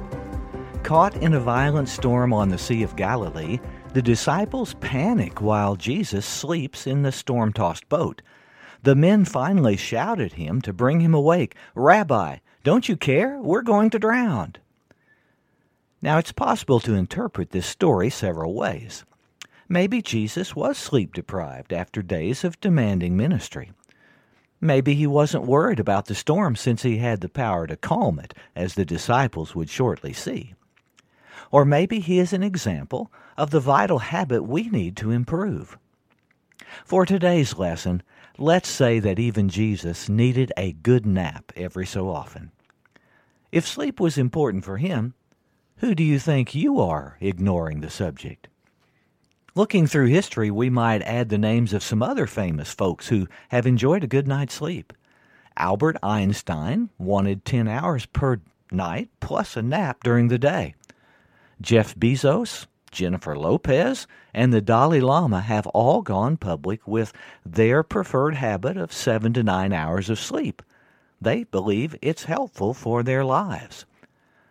Caught 0.84 1.16
in 1.18 1.36
a 1.36 1.40
violent 1.40 1.88
storm 1.88 2.34
on 2.34 2.50
the 2.50 2.58
Sea 2.58 2.84
of 2.84 2.96
Galilee, 2.98 3.60
the 3.94 4.02
disciples 4.02 4.74
panic 4.82 5.40
while 5.40 5.76
Jesus 5.78 6.26
sleeps 6.26 6.88
in 6.88 7.04
the 7.04 7.12
storm 7.12 7.54
tossed 7.54 7.88
boat. 7.88 8.22
The 8.84 8.96
men 8.96 9.26
finally 9.26 9.78
shouted 9.78 10.34
him 10.34 10.62
to 10.62 10.74
bring 10.74 11.02
him 11.02 11.14
awake. 11.14 11.56
Rabbi, 11.76 12.38
don't 12.64 12.90
you 12.90 12.98
care? 12.98 13.40
We're 13.40 13.62
going 13.62 13.90
to 13.92 14.00
drown. 14.00 14.56
Now, 16.02 16.18
it's 16.18 16.32
possible 16.32 16.80
to 16.82 16.96
interpret 16.96 17.52
this 17.52 17.68
story 17.68 18.10
several 18.10 18.56
ways. 18.56 19.06
Maybe 19.70 20.02
Jesus 20.02 20.56
was 20.56 20.78
sleep 20.78 21.14
deprived 21.14 21.72
after 21.72 22.02
days 22.02 22.44
of 22.44 22.60
demanding 22.60 23.16
ministry. 23.16 23.72
Maybe 24.60 24.96
he 24.96 25.08
wasn't 25.08 25.46
worried 25.46 25.80
about 25.80 26.06
the 26.06 26.16
storm 26.16 26.56
since 26.56 26.82
he 26.82 26.98
had 26.98 27.22
the 27.22 27.30
power 27.30 27.68
to 27.68 27.78
calm 27.78 28.20
it, 28.20 28.34
as 28.56 28.74
the 28.74 28.86
disciples 28.86 29.56
would 29.56 29.70
shortly 29.70 30.14
see. 30.14 30.54
Or 31.52 31.66
maybe 31.66 32.00
he 32.00 32.20
is 32.20 32.34
an 32.34 32.44
example 32.44 33.12
of 33.38 33.52
the 33.52 33.60
vital 33.60 34.00
habit 34.00 34.44
we 34.44 34.70
need 34.70 34.96
to 34.98 35.12
improve. 35.12 35.78
For 36.86 37.06
today's 37.06 37.58
lesson, 37.58 38.04
let's 38.38 38.70
say 38.70 39.00
that 39.00 39.20
even 39.20 39.50
Jesus 39.50 40.10
needed 40.10 40.52
a 40.58 40.74
good 40.74 41.06
nap 41.06 41.52
every 41.56 41.86
so 41.86 42.10
often. 42.10 42.52
If 43.52 43.68
sleep 43.68 44.00
was 44.00 44.18
important 44.18 44.64
for 44.64 44.78
him, 44.78 45.14
who 45.78 45.96
do 45.96 46.04
you 46.04 46.20
think 46.20 46.56
you 46.56 46.80
are 46.80 47.18
ignoring 47.20 47.82
the 47.82 47.90
subject? 47.90 48.48
Looking 49.54 49.88
through 49.88 50.08
history, 50.08 50.50
we 50.50 50.70
might 50.70 51.02
add 51.02 51.28
the 51.30 51.38
names 51.38 51.74
of 51.74 51.84
some 51.84 52.02
other 52.02 52.26
famous 52.26 52.74
folks 52.74 53.10
who 53.10 53.28
have 53.50 53.68
enjoyed 53.68 54.04
a 54.04 54.08
good 54.08 54.28
night's 54.28 54.54
sleep. 54.54 54.94
Albert 55.58 55.98
Einstein 56.02 56.90
wanted 56.98 57.44
10 57.44 57.68
hours 57.68 58.06
per 58.06 58.40
night 58.72 59.10
plus 59.20 59.58
a 59.58 59.62
nap 59.62 60.04
during 60.04 60.30
the 60.30 60.38
day. 60.38 60.76
Jeff 61.60 61.94
Bezos, 61.96 62.66
Jennifer 62.92 63.38
Lopez, 63.38 64.06
and 64.34 64.54
the 64.54 64.62
Dalai 64.62 65.00
Lama 65.00 65.42
have 65.42 65.68
all 65.68 66.02
gone 66.02 66.38
public 66.38 66.88
with 66.88 67.14
their 67.46 67.84
preferred 67.84 68.36
habit 68.36 68.78
of 68.78 68.94
seven 68.94 69.34
to 69.34 69.44
nine 69.44 69.74
hours 69.74 70.10
of 70.10 70.20
sleep. 70.20 70.62
They 71.20 71.44
believe 71.46 71.96
it's 72.02 72.26
helpful 72.26 72.74
for 72.74 73.04
their 73.04 73.24
lives. 73.24 73.86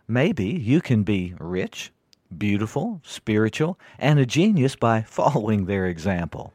Maybe 0.08 0.46
you 0.46 0.80
can 0.80 1.02
be 1.02 1.34
rich, 1.38 1.92
beautiful, 2.36 3.00
spiritual, 3.04 3.78
and 3.98 4.18
a 4.18 4.26
genius 4.26 4.76
by 4.76 5.02
following 5.06 5.66
their 5.66 5.86
example. 5.86 6.52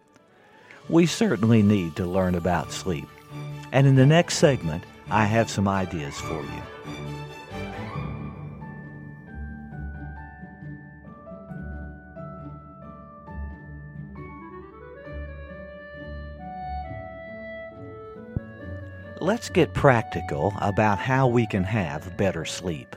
We 0.89 1.05
certainly 1.05 1.63
need 1.63 1.95
to 1.95 2.05
learn 2.05 2.35
about 2.35 2.71
sleep. 2.71 3.07
And 3.71 3.87
in 3.87 3.95
the 3.95 4.05
next 4.05 4.37
segment, 4.37 4.83
I 5.09 5.25
have 5.25 5.49
some 5.49 5.67
ideas 5.67 6.15
for 6.19 6.41
you. 6.41 7.24
Let's 19.25 19.49
get 19.49 19.73
practical 19.73 20.53
about 20.61 20.99
how 20.99 21.25
we 21.25 21.47
can 21.47 21.63
have 21.63 22.15
better 22.15 22.45
sleep. 22.45 22.95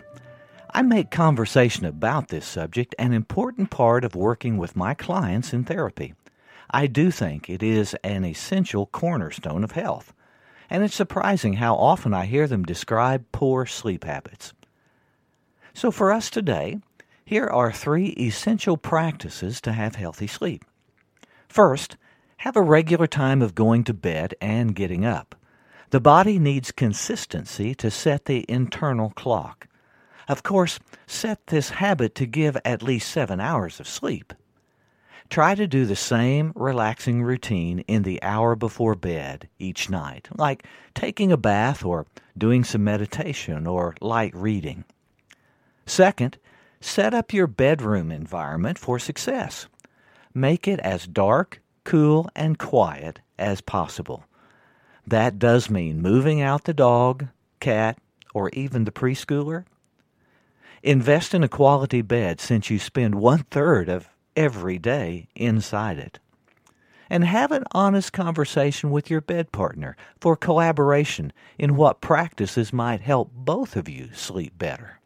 I 0.75 0.83
make 0.83 1.11
conversation 1.11 1.87
about 1.87 2.29
this 2.29 2.45
subject 2.45 2.95
an 2.99 3.15
important 3.15 3.71
part 3.71 4.05
of 4.05 4.15
working 4.15 4.59
with 4.59 4.77
my 4.77 4.93
clients 4.93 5.55
in 5.55 5.65
therapy. 5.65 6.13
I 6.71 6.87
do 6.87 7.11
think 7.11 7.49
it 7.49 7.63
is 7.63 7.97
an 8.05 8.27
essential 8.27 8.85
cornerstone 8.85 9.65
of 9.65 9.73
health, 9.73 10.13
and 10.69 10.85
it's 10.85 10.95
surprising 10.95 11.55
how 11.55 11.77
often 11.77 12.13
I 12.13 12.27
hear 12.27 12.47
them 12.47 12.63
describe 12.63 13.25
poor 13.33 13.65
sleep 13.65 14.05
habits. 14.05 14.53
So, 15.73 15.91
for 15.91 16.13
us 16.13 16.29
today, 16.29 16.79
here 17.25 17.47
are 17.47 17.73
three 17.73 18.09
essential 18.09 18.77
practices 18.77 19.63
to 19.63 19.73
have 19.73 19.95
healthy 19.95 20.27
sleep. 20.27 20.63
First, 21.49 21.97
Have 22.43 22.55
a 22.55 22.61
regular 22.61 23.07
time 23.07 23.41
of 23.41 23.55
going 23.55 23.83
to 23.85 23.95
bed 23.95 24.35
and 24.43 24.75
getting 24.75 25.07
up. 25.07 25.35
The 25.91 26.01
body 26.01 26.39
needs 26.39 26.71
consistency 26.71 27.75
to 27.77 27.91
set 27.91 28.27
the 28.27 28.45
internal 28.47 29.11
clock. 29.11 29.67
Of 30.29 30.43
course, 30.43 30.79
set 31.07 31.47
this 31.47 31.71
habit 31.71 32.15
to 32.17 32.27
give 32.27 32.59
at 32.63 32.83
least 32.83 33.11
seven 33.11 33.41
hours 33.41 33.81
of 33.81 33.89
sleep. 33.89 34.35
Try 35.31 35.55
to 35.55 35.67
do 35.67 35.87
the 35.87 35.97
same 35.97 36.53
relaxing 36.55 37.23
routine 37.23 37.81
in 37.81 38.03
the 38.03 38.23
hour 38.23 38.55
before 38.55 38.95
bed 38.95 39.49
each 39.59 39.89
night, 39.89 40.29
like 40.37 40.65
taking 40.95 41.33
a 41.33 41.39
bath 41.39 41.83
or 41.85 42.07
doing 42.37 42.65
some 42.65 42.85
meditation 42.85 43.67
or 43.67 43.95
light 44.03 44.35
reading. 44.35 44.85
Second, 45.87 46.37
set 46.83 47.15
up 47.15 47.33
your 47.33 47.47
bedroom 47.47 48.13
environment 48.13 48.79
for 48.79 48.99
success. 48.99 49.69
Make 50.35 50.69
it 50.69 50.81
as 50.81 51.07
dark, 51.07 51.63
cool, 51.85 52.29
and 52.37 52.59
quiet 52.59 53.21
as 53.39 53.63
possible. 53.63 54.25
That 55.09 55.39
does 55.39 55.71
mean 55.71 56.03
moving 56.03 56.43
out 56.43 56.65
the 56.65 56.75
dog, 56.75 57.29
cat, 57.61 57.97
or 58.35 58.51
even 58.51 58.85
the 58.85 58.93
preschooler. 58.93 59.65
Invest 60.83 61.33
in 61.33 61.43
a 61.43 61.49
quality 61.49 62.03
bed 62.03 62.41
since 62.43 62.69
you 62.69 62.79
spend 62.79 63.15
one 63.15 63.45
third 63.51 63.89
of 63.89 64.11
every 64.37 64.79
day 64.79 65.29
inside 65.35 65.99
it. 65.99 66.19
And 67.09 67.25
have 67.25 67.53
an 67.53 67.65
honest 67.73 68.13
conversation 68.13 68.91
with 68.91 69.09
your 69.09 69.23
bed 69.23 69.51
partner 69.51 69.97
for 70.21 70.37
collaboration 70.37 71.33
in 71.57 71.75
what 71.75 72.03
practices 72.03 72.71
might 72.71 73.01
help 73.01 73.31
both 73.33 73.77
of 73.77 73.89
you 73.89 74.11
sleep 74.13 74.59
better. 74.59 75.01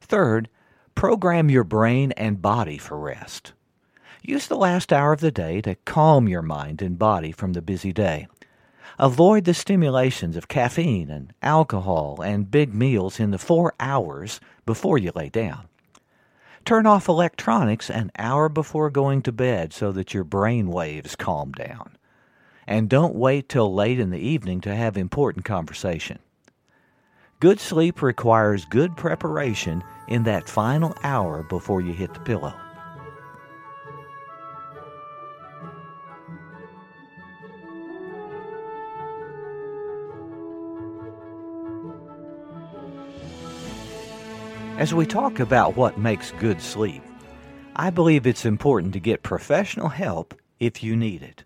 Third, 0.00 0.48
program 0.94 1.50
your 1.50 1.64
brain 1.64 2.12
and 2.12 2.40
body 2.40 2.78
for 2.78 2.98
rest. 2.98 3.52
Use 4.24 4.46
the 4.46 4.56
last 4.56 4.92
hour 4.92 5.12
of 5.12 5.20
the 5.20 5.32
day 5.32 5.60
to 5.62 5.74
calm 5.84 6.28
your 6.28 6.42
mind 6.42 6.80
and 6.80 6.96
body 6.96 7.32
from 7.32 7.54
the 7.54 7.62
busy 7.62 7.92
day. 7.92 8.28
Avoid 8.96 9.44
the 9.44 9.54
stimulations 9.54 10.36
of 10.36 10.46
caffeine 10.46 11.10
and 11.10 11.32
alcohol 11.42 12.20
and 12.22 12.50
big 12.50 12.72
meals 12.72 13.18
in 13.18 13.32
the 13.32 13.38
four 13.38 13.74
hours 13.80 14.38
before 14.64 14.96
you 14.96 15.10
lay 15.16 15.28
down. 15.28 15.66
Turn 16.64 16.86
off 16.86 17.08
electronics 17.08 17.90
an 17.90 18.12
hour 18.16 18.48
before 18.48 18.90
going 18.90 19.22
to 19.22 19.32
bed 19.32 19.72
so 19.72 19.90
that 19.90 20.14
your 20.14 20.22
brain 20.22 20.68
waves 20.68 21.16
calm 21.16 21.50
down. 21.50 21.96
And 22.64 22.88
don't 22.88 23.16
wait 23.16 23.48
till 23.48 23.74
late 23.74 23.98
in 23.98 24.10
the 24.10 24.20
evening 24.20 24.60
to 24.60 24.74
have 24.74 24.96
important 24.96 25.44
conversation. 25.44 26.20
Good 27.40 27.58
sleep 27.58 28.02
requires 28.02 28.66
good 28.66 28.96
preparation 28.96 29.82
in 30.06 30.22
that 30.24 30.48
final 30.48 30.94
hour 31.02 31.42
before 31.42 31.80
you 31.80 31.92
hit 31.92 32.14
the 32.14 32.20
pillow. 32.20 32.54
As 44.78 44.94
we 44.94 45.06
talk 45.06 45.38
about 45.38 45.76
what 45.76 45.98
makes 45.98 46.32
good 46.40 46.60
sleep, 46.60 47.02
I 47.76 47.90
believe 47.90 48.26
it's 48.26 48.46
important 48.46 48.94
to 48.94 49.00
get 49.00 49.22
professional 49.22 49.88
help 49.88 50.34
if 50.58 50.82
you 50.82 50.96
need 50.96 51.22
it. 51.22 51.44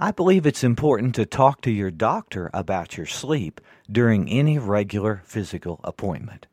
I 0.00 0.10
believe 0.10 0.44
it's 0.44 0.64
important 0.64 1.14
to 1.14 1.26
talk 1.26 1.60
to 1.62 1.70
your 1.70 1.92
doctor 1.92 2.50
about 2.52 2.96
your 2.96 3.06
sleep 3.06 3.60
during 3.90 4.28
any 4.28 4.58
regular 4.58 5.22
physical 5.24 5.80
appointment. 5.84 6.46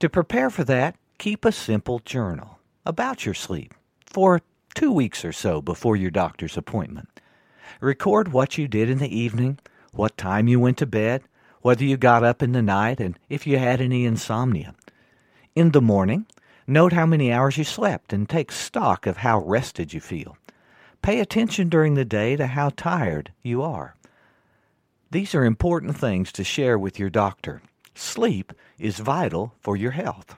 To 0.00 0.08
prepare 0.08 0.48
for 0.48 0.64
that, 0.64 0.96
keep 1.18 1.44
a 1.44 1.52
simple 1.52 1.98
journal 2.00 2.58
about 2.86 3.26
your 3.26 3.34
sleep 3.34 3.74
for 4.06 4.40
two 4.74 4.90
weeks 4.90 5.22
or 5.24 5.32
so 5.32 5.60
before 5.60 5.96
your 5.96 6.10
doctor's 6.10 6.56
appointment. 6.56 7.20
Record 7.80 8.32
what 8.32 8.56
you 8.56 8.66
did 8.66 8.88
in 8.88 8.98
the 8.98 9.16
evening, 9.16 9.58
what 9.92 10.16
time 10.16 10.48
you 10.48 10.58
went 10.58 10.78
to 10.78 10.86
bed, 10.86 11.22
whether 11.60 11.84
you 11.84 11.98
got 11.98 12.24
up 12.24 12.42
in 12.42 12.52
the 12.52 12.62
night, 12.62 13.00
and 13.00 13.18
if 13.28 13.46
you 13.46 13.58
had 13.58 13.82
any 13.82 14.06
insomnia. 14.06 14.74
In 15.56 15.72
the 15.72 15.82
morning, 15.82 16.26
note 16.68 16.92
how 16.92 17.06
many 17.06 17.32
hours 17.32 17.58
you 17.58 17.64
slept 17.64 18.12
and 18.12 18.28
take 18.28 18.52
stock 18.52 19.04
of 19.04 19.18
how 19.18 19.40
rested 19.40 19.92
you 19.92 20.00
feel. 20.00 20.36
Pay 21.02 21.18
attention 21.18 21.68
during 21.68 21.94
the 21.94 22.04
day 22.04 22.36
to 22.36 22.46
how 22.46 22.70
tired 22.70 23.32
you 23.42 23.60
are. 23.60 23.96
These 25.10 25.34
are 25.34 25.44
important 25.44 25.96
things 25.96 26.30
to 26.32 26.44
share 26.44 26.78
with 26.78 27.00
your 27.00 27.10
doctor. 27.10 27.62
Sleep 27.96 28.52
is 28.78 29.00
vital 29.00 29.52
for 29.60 29.76
your 29.76 29.90
health. 29.90 30.36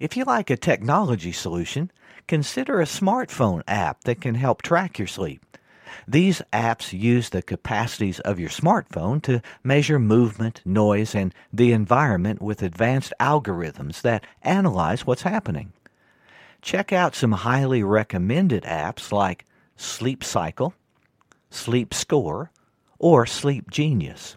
If 0.00 0.16
you 0.16 0.24
like 0.24 0.48
a 0.48 0.56
technology 0.56 1.32
solution, 1.32 1.90
consider 2.26 2.80
a 2.80 2.86
smartphone 2.86 3.62
app 3.68 4.04
that 4.04 4.22
can 4.22 4.36
help 4.36 4.62
track 4.62 4.98
your 4.98 5.08
sleep. 5.08 5.44
These 6.06 6.42
apps 6.52 6.98
use 6.98 7.30
the 7.30 7.42
capacities 7.42 8.20
of 8.20 8.40
your 8.40 8.50
smartphone 8.50 9.22
to 9.22 9.42
measure 9.62 9.98
movement, 9.98 10.62
noise, 10.64 11.14
and 11.14 11.34
the 11.52 11.72
environment 11.72 12.42
with 12.42 12.62
advanced 12.62 13.12
algorithms 13.20 14.02
that 14.02 14.24
analyze 14.42 15.06
what's 15.06 15.22
happening. 15.22 15.72
Check 16.62 16.92
out 16.92 17.14
some 17.14 17.32
highly 17.32 17.82
recommended 17.82 18.64
apps 18.64 19.12
like 19.12 19.44
Sleep 19.76 20.24
Cycle, 20.24 20.74
Sleep 21.50 21.94
Score, 21.94 22.50
or 22.98 23.26
Sleep 23.26 23.70
Genius. 23.70 24.36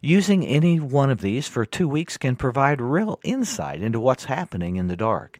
Using 0.00 0.44
any 0.44 0.80
one 0.80 1.10
of 1.10 1.20
these 1.20 1.46
for 1.46 1.64
two 1.64 1.88
weeks 1.88 2.16
can 2.16 2.36
provide 2.36 2.80
real 2.80 3.20
insight 3.22 3.82
into 3.82 4.00
what's 4.00 4.24
happening 4.24 4.76
in 4.76 4.88
the 4.88 4.96
dark. 4.96 5.38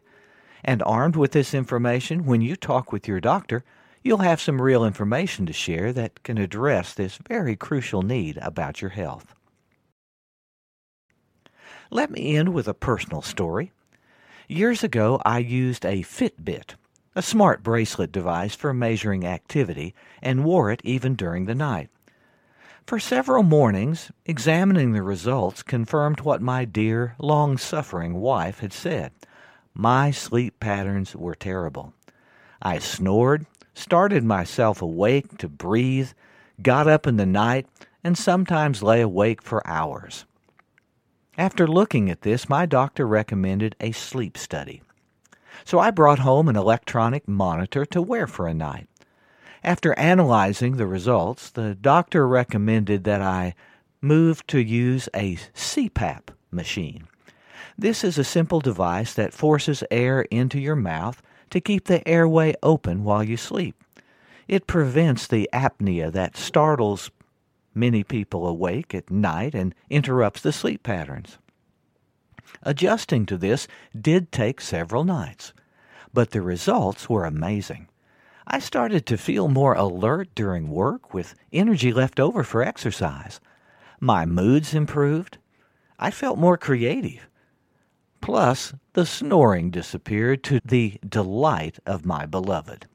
And 0.63 0.81
armed 0.83 1.17
with 1.17 1.33
this 1.33 1.53
information, 1.53 2.25
when 2.25 2.41
you 2.41 2.55
talk 2.55 2.91
with 2.91 3.07
your 3.07 3.19
doctor, 3.19 3.65
you'll 4.03 4.19
have 4.19 4.41
some 4.41 4.61
real 4.61 4.85
information 4.85 5.45
to 5.45 5.53
share 5.53 5.93
that 5.93 6.23
can 6.23 6.37
address 6.37 6.93
this 6.93 7.17
very 7.27 7.55
crucial 7.55 8.01
need 8.01 8.37
about 8.41 8.81
your 8.81 8.91
health. 8.91 9.33
Let 11.89 12.11
me 12.11 12.35
end 12.35 12.53
with 12.53 12.67
a 12.67 12.73
personal 12.73 13.21
story. 13.21 13.71
Years 14.47 14.83
ago, 14.83 15.21
I 15.25 15.39
used 15.39 15.85
a 15.85 16.01
Fitbit, 16.01 16.75
a 17.15 17.21
smart 17.21 17.63
bracelet 17.63 18.11
device 18.11 18.55
for 18.55 18.73
measuring 18.73 19.25
activity, 19.25 19.95
and 20.21 20.43
wore 20.43 20.69
it 20.71 20.81
even 20.83 21.15
during 21.15 21.45
the 21.45 21.55
night. 21.55 21.89
For 22.85 22.99
several 22.99 23.43
mornings, 23.43 24.11
examining 24.25 24.91
the 24.91 25.01
results 25.03 25.63
confirmed 25.63 26.21
what 26.21 26.41
my 26.41 26.65
dear, 26.65 27.15
long 27.17 27.57
suffering 27.57 28.15
wife 28.15 28.59
had 28.59 28.73
said. 28.73 29.13
My 29.73 30.11
sleep 30.11 30.59
patterns 30.59 31.15
were 31.15 31.35
terrible. 31.35 31.93
I 32.61 32.79
snored, 32.79 33.45
started 33.73 34.23
myself 34.23 34.81
awake 34.81 35.37
to 35.39 35.47
breathe, 35.47 36.11
got 36.61 36.87
up 36.87 37.07
in 37.07 37.17
the 37.17 37.25
night, 37.25 37.67
and 38.03 38.17
sometimes 38.17 38.83
lay 38.83 39.01
awake 39.01 39.41
for 39.41 39.65
hours. 39.67 40.25
After 41.37 41.67
looking 41.67 42.09
at 42.09 42.21
this, 42.21 42.47
my 42.47 42.65
doctor 42.65 43.07
recommended 43.07 43.75
a 43.79 43.91
sleep 43.91 44.37
study. 44.37 44.81
So 45.65 45.79
I 45.79 45.91
brought 45.91 46.19
home 46.19 46.47
an 46.47 46.55
electronic 46.55 47.27
monitor 47.27 47.85
to 47.87 48.01
wear 48.01 48.27
for 48.27 48.47
a 48.47 48.53
night. 48.53 48.87
After 49.63 49.97
analyzing 49.97 50.75
the 50.77 50.85
results, 50.85 51.49
the 51.49 51.73
doctor 51.73 52.27
recommended 52.27 53.05
that 53.05 53.21
I 53.21 53.55
move 54.01 54.45
to 54.47 54.59
use 54.59 55.07
a 55.13 55.37
CPAP 55.55 56.29
machine. 56.51 57.07
This 57.77 58.03
is 58.03 58.17
a 58.17 58.23
simple 58.23 58.59
device 58.59 59.13
that 59.13 59.33
forces 59.33 59.83
air 59.89 60.23
into 60.23 60.59
your 60.59 60.75
mouth 60.75 61.21
to 61.53 61.61
keep 61.61 61.85
the 61.85 62.05
airway 62.07 62.55
open 62.63 63.03
while 63.03 63.23
you 63.23 63.37
sleep. 63.37 63.75
It 64.47 64.65
prevents 64.65 65.27
the 65.27 65.47
apnea 65.53 66.11
that 66.11 66.35
startles 66.35 67.11
many 67.75 68.03
people 68.03 68.47
awake 68.47 68.95
at 68.95 69.11
night 69.11 69.53
and 69.53 69.75
interrupts 69.87 70.41
the 70.41 70.51
sleep 70.51 70.81
patterns. 70.81 71.37
Adjusting 72.63 73.27
to 73.27 73.37
this 73.37 73.67
did 73.95 74.31
take 74.31 74.61
several 74.61 75.03
nights, 75.03 75.53
but 76.11 76.31
the 76.31 76.41
results 76.41 77.07
were 77.07 77.23
amazing. 77.23 77.87
I 78.47 78.57
started 78.57 79.05
to 79.05 79.15
feel 79.15 79.47
more 79.47 79.75
alert 79.75 80.29
during 80.33 80.71
work 80.71 81.13
with 81.13 81.35
energy 81.51 81.93
left 81.93 82.19
over 82.19 82.43
for 82.43 82.63
exercise. 82.63 83.39
My 83.99 84.25
moods 84.25 84.73
improved. 84.73 85.37
I 85.99 86.09
felt 86.09 86.39
more 86.39 86.57
creative. 86.57 87.29
Plus, 88.23 88.73
the 88.93 89.05
snoring 89.05 89.69
disappeared 89.69 90.45
to 90.45 90.61
the 90.63 90.97
delight 91.05 91.79
of 91.85 92.05
my 92.05 92.25
beloved. 92.25 92.87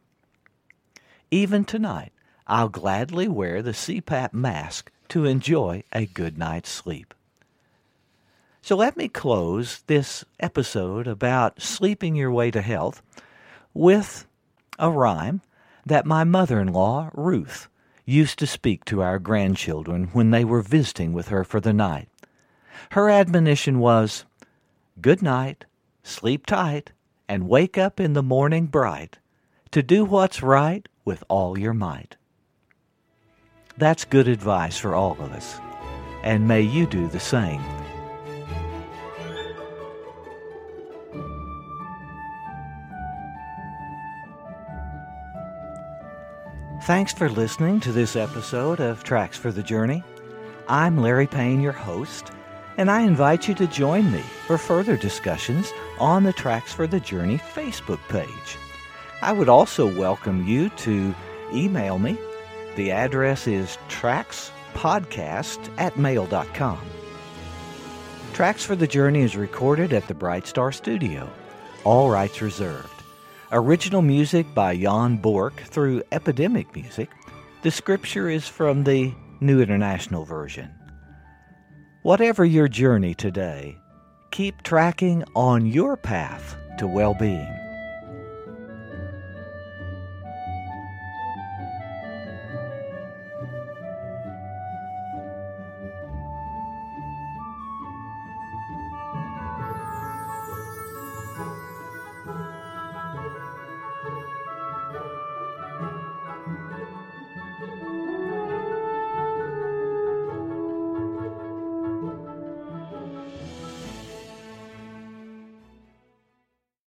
Even 1.31 1.67
tonight, 1.67 2.13
I'll 2.47 2.71
gladly 2.71 3.29
wear 3.29 3.61
the 3.61 3.73
CPAP 3.73 4.33
mask 4.33 4.91
to 5.11 5.27
enjoy 5.27 5.83
a 5.93 6.07
good 6.07 6.39
night's 6.39 6.71
sleep. 6.71 7.13
So 8.63 8.75
let 8.75 8.97
me 8.97 9.07
close 9.07 9.83
this 9.87 10.25
episode 10.41 11.07
about 11.07 11.61
sleeping 11.61 12.15
your 12.15 12.33
way 12.33 12.51
to 12.51 12.63
health 12.63 13.03
with 13.75 14.27
a 14.79 14.91
rhyme 14.91 15.43
that 15.85 16.07
my 16.07 16.25
mother 16.25 16.59
in 16.59 16.73
law, 16.73 17.11
Ruth, 17.13 17.69
used 18.07 18.39
to 18.39 18.47
speak 18.47 18.87
to 18.87 19.03
our 19.03 19.19
grandchildren 19.19 20.09
when 20.15 20.31
they 20.31 20.47
were 20.47 20.63
visiting 20.63 21.13
with 21.13 21.29
her 21.29 21.45
for 21.45 21.61
the 21.61 21.75
night. 21.75 22.09
Her 22.93 23.11
admonition 23.11 23.79
was, 23.79 24.25
Good 25.01 25.23
night, 25.23 25.65
sleep 26.03 26.45
tight, 26.45 26.91
and 27.29 27.49
wake 27.49 27.79
up 27.79 28.01
in 28.01 28.15
the 28.15 28.23
morning 28.23 28.67
bright 28.67 29.19
to 29.71 29.81
do 29.81 30.05
what's 30.05 30.43
right 30.43 30.89
with 31.05 31.23
all 31.29 31.57
your 31.57 31.73
might. 31.73 32.17
That's 33.77 34.05
good 34.05 34.27
advice 34.27 34.77
for 34.77 34.97
all 34.97 35.13
of 35.13 35.31
us, 35.31 35.61
and 36.25 36.49
may 36.49 36.63
you 36.63 36.85
do 36.85 37.07
the 37.07 37.21
same. 37.21 37.63
Thanks 46.83 47.13
for 47.13 47.29
listening 47.29 47.79
to 47.81 47.93
this 47.93 48.17
episode 48.17 48.81
of 48.81 49.05
Tracks 49.05 49.37
for 49.37 49.53
the 49.53 49.63
Journey. 49.63 50.03
I'm 50.67 50.99
Larry 50.99 51.29
Payne, 51.29 51.61
your 51.61 51.71
host, 51.71 52.33
and 52.79 52.91
I 52.93 53.03
invite 53.03 53.49
you 53.49 53.55
to 53.57 53.67
join 53.67 54.11
me 54.13 54.21
for 54.47 54.57
further 54.57 54.97
discussions 54.97 55.73
on 55.99 56.23
the 56.23 56.33
Tracks 56.33 56.73
for 56.73 56.87
the 56.87 57.01
Journey 57.01 57.39
Facebook 57.39 57.99
page. 58.09 58.57
I 59.21 59.33
would 59.33 59.49
also 59.49 59.93
welcome 59.99 60.47
you 60.47 60.69
to 60.71 61.13
email 61.53 61.99
me. 61.99 62.17
The 62.77 62.93
address 62.93 63.49
is 63.49 63.77
trackspodcast 63.89 65.71
at 65.77 65.99
mail.com. 65.99 66.79
Tracks 68.33 68.65
for 68.65 68.77
the 68.77 68.87
Journey 68.87 69.23
is 69.23 69.37
recorded 69.37 69.93
at 69.93 70.07
the 70.07 70.15
Bright 70.15 70.47
Star 70.47 70.71
Studio. 70.71 71.29
All 71.83 72.11
rights 72.11 72.41
reserved. 72.41 73.03
Original 73.51 74.03
music 74.03 74.47
by 74.55 74.77
Jan 74.77 75.17
Bork 75.17 75.57
through 75.63 76.05
Epidemic 76.13 76.73
Music. 76.77 77.11
The 77.63 77.73
scripture 77.73 78.29
is 78.29 78.47
from 78.47 78.85
the 78.85 79.13
New 79.41 79.61
International 79.61 80.25
Version. 80.25 80.78
Whatever 82.09 82.47
your 82.47 82.69
journey 82.69 83.13
today, 83.13 83.79
keep 84.31 84.63
tracking 84.63 85.25
on 85.37 85.67
your 85.67 85.95
path 85.95 86.57
to 86.79 86.87
well 86.87 87.13
being. 87.13 87.58